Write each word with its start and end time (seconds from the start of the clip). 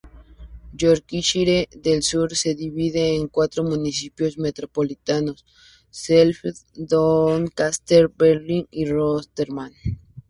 Yorkshire 0.79 1.69
del 1.77 2.01
Sur 2.01 2.35
se 2.35 2.55
divide 2.55 3.15
en 3.15 3.27
cuatro 3.27 3.63
municipios 3.63 4.39
metropolitanos: 4.39 5.45
Sheffield, 5.93 6.57
Doncaster, 6.73 8.07
Barnsley 8.07 8.67
y 8.71 8.85
Rotherham. 8.85 9.69